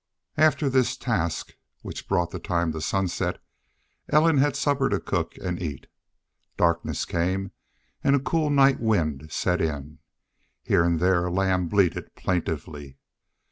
After 0.37 0.67
this 0.67 0.97
task, 0.97 1.53
which 1.83 2.07
brought 2.07 2.31
the 2.31 2.39
time 2.39 2.71
to 2.71 2.81
sunset, 2.81 3.39
Ellen 4.09 4.39
had 4.39 4.55
supper 4.55 4.89
to 4.89 4.99
cook 4.99 5.37
and 5.37 5.61
eat. 5.61 5.85
Darkness 6.57 7.05
came, 7.05 7.51
and 8.03 8.15
a 8.15 8.19
cool 8.19 8.49
night 8.49 8.79
wind 8.79 9.31
set 9.31 9.61
in. 9.61 9.99
Here 10.63 10.83
and 10.83 10.99
there 10.99 11.27
a 11.27 11.31
lamb 11.31 11.67
bleated 11.67 12.15
plaintively. 12.15 12.97